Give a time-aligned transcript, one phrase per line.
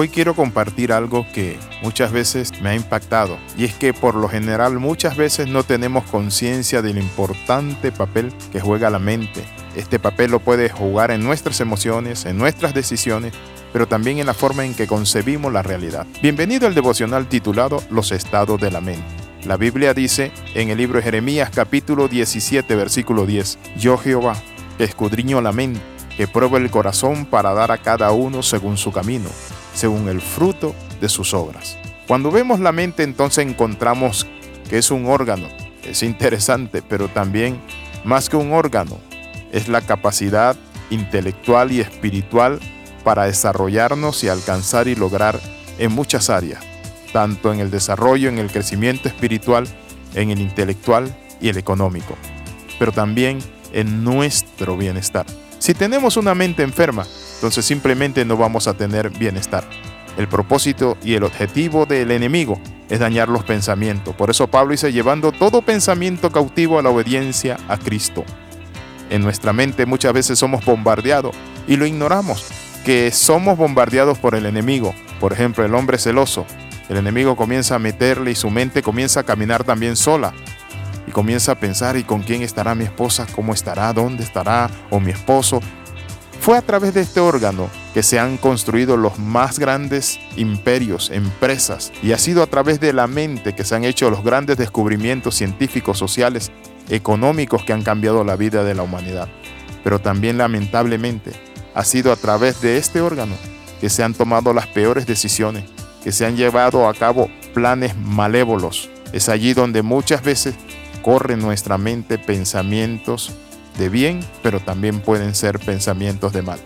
[0.00, 4.28] Hoy quiero compartir algo que muchas veces me ha impactado y es que por lo
[4.28, 9.42] general muchas veces no tenemos conciencia del importante papel que juega la mente.
[9.74, 13.32] Este papel lo puede jugar en nuestras emociones, en nuestras decisiones,
[13.72, 16.06] pero también en la forma en que concebimos la realidad.
[16.22, 19.02] Bienvenido al devocional titulado Los estados de la mente.
[19.46, 24.36] La Biblia dice en el libro de Jeremías capítulo 17 versículo 10, Yo Jehová,
[24.78, 25.80] escudriño la mente,
[26.18, 29.30] que pruebo el corazón para dar a cada uno según su camino
[29.78, 31.78] según el fruto de sus obras.
[32.08, 34.26] Cuando vemos la mente entonces encontramos
[34.68, 35.46] que es un órgano.
[35.84, 37.60] Es interesante, pero también
[38.04, 38.98] más que un órgano,
[39.52, 40.56] es la capacidad
[40.90, 42.58] intelectual y espiritual
[43.04, 45.38] para desarrollarnos y alcanzar y lograr
[45.78, 46.62] en muchas áreas,
[47.12, 49.66] tanto en el desarrollo, en el crecimiento espiritual,
[50.14, 52.16] en el intelectual y el económico,
[52.78, 53.38] pero también
[53.72, 55.24] en nuestro bienestar.
[55.58, 59.64] Si tenemos una mente enferma, entonces simplemente no vamos a tener bienestar.
[60.16, 64.14] El propósito y el objetivo del enemigo es dañar los pensamientos.
[64.16, 68.24] Por eso Pablo dice, llevando todo pensamiento cautivo a la obediencia a Cristo.
[69.10, 71.34] En nuestra mente muchas veces somos bombardeados
[71.66, 72.46] y lo ignoramos,
[72.84, 74.94] que somos bombardeados por el enemigo.
[75.20, 76.46] Por ejemplo, el hombre celoso.
[76.88, 80.32] El enemigo comienza a meterle y su mente comienza a caminar también sola.
[81.18, 83.26] Comienza a pensar, ¿y con quién estará mi esposa?
[83.34, 83.92] ¿Cómo estará?
[83.92, 84.70] ¿Dónde estará?
[84.88, 85.60] ¿O mi esposo?
[86.40, 91.92] Fue a través de este órgano que se han construido los más grandes imperios, empresas,
[92.04, 95.34] y ha sido a través de la mente que se han hecho los grandes descubrimientos
[95.34, 96.52] científicos, sociales,
[96.88, 99.26] económicos que han cambiado la vida de la humanidad.
[99.82, 101.32] Pero también lamentablemente
[101.74, 103.34] ha sido a través de este órgano
[103.80, 105.64] que se han tomado las peores decisiones,
[106.04, 108.88] que se han llevado a cabo planes malévolos.
[109.12, 110.54] Es allí donde muchas veces
[111.02, 113.32] corren nuestra mente pensamientos
[113.78, 116.60] de bien, pero también pueden ser pensamientos de mal.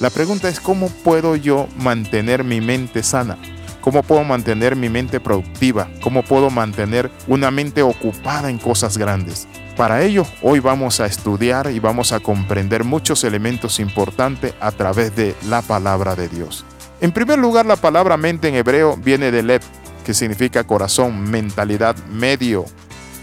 [0.00, 3.36] La pregunta es cómo puedo yo mantener mi mente sana,
[3.80, 9.48] cómo puedo mantener mi mente productiva, cómo puedo mantener una mente ocupada en cosas grandes.
[9.76, 15.14] Para ello, hoy vamos a estudiar y vamos a comprender muchos elementos importantes a través
[15.16, 16.64] de la palabra de Dios.
[17.00, 19.62] En primer lugar, la palabra mente en hebreo viene de lev,
[20.04, 22.64] que significa corazón, mentalidad, medio,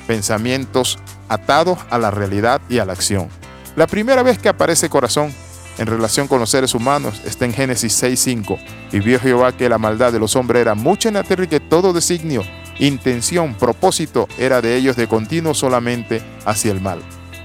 [0.07, 0.99] pensamientos
[1.29, 3.29] atados a la realidad y a la acción.
[3.75, 5.33] La primera vez que aparece corazón
[5.77, 8.57] en relación con los seres humanos está en Génesis 6.5.
[8.91, 11.47] Y vio Jehová que la maldad de los hombres era mucha en la tierra y
[11.47, 12.43] que todo designio,
[12.79, 16.99] intención, propósito era de ellos de continuo solamente hacia el mal.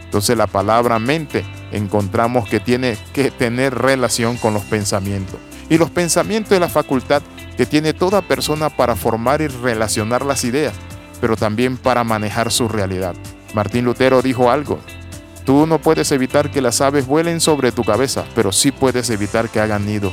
[0.05, 5.39] Entonces la palabra mente encontramos que tiene que tener relación con los pensamientos.
[5.69, 7.23] Y los pensamientos es la facultad
[7.57, 10.75] que tiene toda persona para formar y relacionar las ideas,
[11.21, 13.15] pero también para manejar su realidad.
[13.55, 14.79] Martín Lutero dijo algo,
[15.45, 19.49] tú no puedes evitar que las aves vuelen sobre tu cabeza, pero sí puedes evitar
[19.49, 20.13] que hagan nido.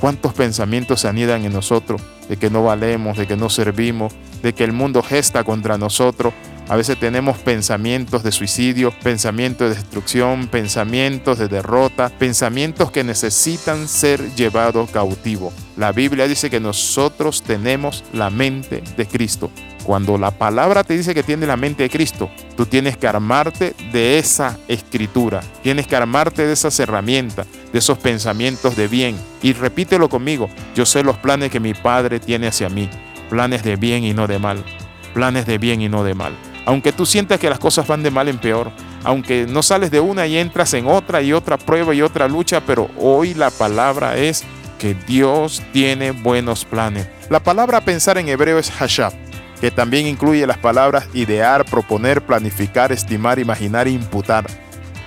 [0.00, 4.12] ¿Cuántos pensamientos se anidan en nosotros de que no valemos, de que no servimos,
[4.42, 6.34] de que el mundo gesta contra nosotros?
[6.68, 13.86] A veces tenemos pensamientos de suicidio, pensamientos de destrucción, pensamientos de derrota, pensamientos que necesitan
[13.86, 15.52] ser llevados cautivo.
[15.76, 19.50] La Biblia dice que nosotros tenemos la mente de Cristo.
[19.86, 23.72] Cuando la palabra te dice que tiene la mente de Cristo, tú tienes que armarte
[23.92, 29.16] de esa escritura, tienes que armarte de esas herramientas, de esos pensamientos de bien.
[29.42, 32.90] Y repítelo conmigo, yo sé los planes que mi Padre tiene hacia mí,
[33.30, 34.64] planes de bien y no de mal,
[35.14, 36.32] planes de bien y no de mal.
[36.64, 38.72] Aunque tú sientas que las cosas van de mal en peor,
[39.04, 42.60] aunque no sales de una y entras en otra y otra prueba y otra lucha,
[42.60, 44.42] pero hoy la palabra es
[44.80, 47.06] que Dios tiene buenos planes.
[47.30, 49.25] La palabra pensar en hebreo es hashab
[49.60, 54.46] que también incluye las palabras idear, proponer, planificar, estimar, imaginar e imputar.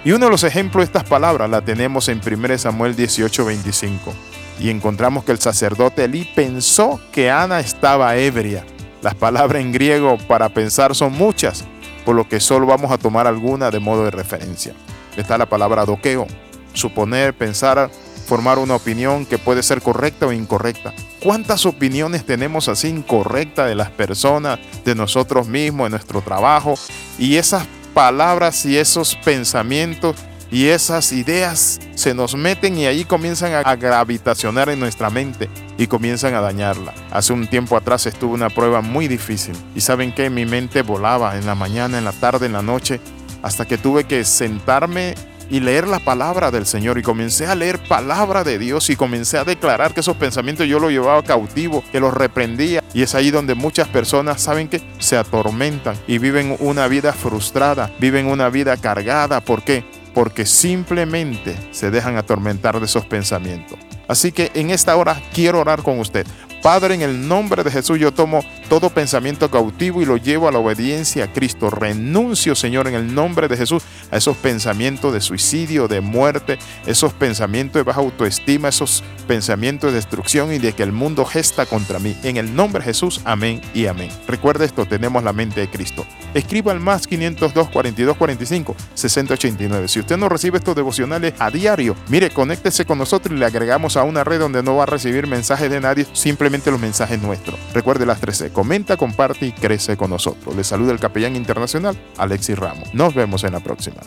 [0.04, 4.14] Y uno de los ejemplos de estas palabras la tenemos en 1 Samuel 18:25.
[4.60, 8.66] Y encontramos que el sacerdote Elí pensó que Ana estaba ebria.
[9.02, 11.64] Las palabras en griego para pensar son muchas,
[12.06, 14.74] por lo que solo vamos a tomar alguna de modo de referencia.
[15.16, 16.28] Está la palabra doqueo,
[16.74, 17.90] suponer, pensar,
[18.30, 20.94] formar una opinión que puede ser correcta o incorrecta.
[21.20, 26.76] ¿Cuántas opiniones tenemos así incorrectas de las personas, de nosotros mismos, de nuestro trabajo?
[27.18, 27.66] Y esas
[27.96, 30.16] palabras y esos pensamientos
[30.52, 35.50] y esas ideas se nos meten y ahí comienzan a gravitacionar en nuestra mente
[35.80, 36.94] y comienzan a dañarla.
[37.10, 41.36] Hace un tiempo atrás estuve una prueba muy difícil y saben que mi mente volaba
[41.36, 43.02] en la mañana, en la tarde, en la noche,
[43.42, 45.16] hasta que tuve que sentarme
[45.50, 49.38] y leer la palabra del Señor y comencé a leer palabra de Dios y comencé
[49.38, 53.32] a declarar que esos pensamientos yo los llevaba cautivo, que los reprendía y es ahí
[53.32, 58.78] donde muchas personas saben que se atormentan y viven una vida frustrada, viven una vida
[58.78, 59.42] cargada.
[59.42, 59.84] ¿Por qué?
[60.14, 63.78] Porque simplemente se dejan atormentar de esos pensamientos.
[64.08, 66.26] Así que en esta hora quiero orar con usted.
[66.62, 70.52] Padre, en el nombre de Jesús yo tomo todo pensamiento cautivo y lo llevo a
[70.52, 71.70] la obediencia a Cristo.
[71.70, 77.14] Renuncio, Señor, en el nombre de Jesús a esos pensamientos de suicidio, de muerte, esos
[77.14, 81.98] pensamientos de baja autoestima, esos pensamientos de destrucción y de que el mundo gesta contra
[81.98, 82.16] mí.
[82.24, 84.10] En el nombre de Jesús, amén y amén.
[84.28, 86.06] Recuerde esto, tenemos la mente de Cristo.
[86.34, 89.88] Escriba al más 502 42 45 6089.
[89.88, 93.96] Si usted no recibe estos devocionales a diario, mire, conéctese con nosotros y le agregamos
[93.96, 97.60] a una red donde no va a recibir mensajes de nadie, simplemente los mensajes nuestros.
[97.74, 98.52] Recuerde las 13.
[98.52, 100.56] Comenta, comparte y crece con nosotros.
[100.56, 102.94] Le saluda el capellán internacional Alexis Ramos.
[102.94, 104.02] Nos vemos en la próxima.